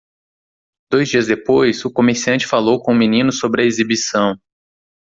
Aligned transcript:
Dois 0.89 1.09
dias 1.09 1.27
depois, 1.27 1.85
o 1.85 1.91
comerciante 1.93 2.47
falou 2.47 2.81
com 2.81 2.91
o 2.91 2.97
menino 2.97 3.31
sobre 3.31 3.61
a 3.61 3.65
exibição. 3.65 4.35